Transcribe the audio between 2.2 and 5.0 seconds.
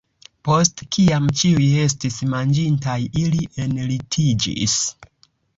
manĝintaj, ili enlitiĝis.